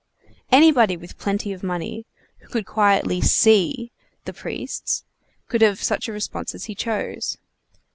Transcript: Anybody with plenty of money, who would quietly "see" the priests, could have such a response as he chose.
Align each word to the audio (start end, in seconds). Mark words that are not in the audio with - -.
Anybody 0.51 0.97
with 0.97 1.19
plenty 1.19 1.53
of 1.53 1.61
money, 1.61 2.07
who 2.39 2.49
would 2.55 2.65
quietly 2.65 3.21
"see" 3.21 3.91
the 4.25 4.33
priests, 4.33 5.03
could 5.47 5.61
have 5.61 5.79
such 5.83 6.07
a 6.07 6.11
response 6.11 6.55
as 6.55 6.65
he 6.65 6.73
chose. 6.73 7.37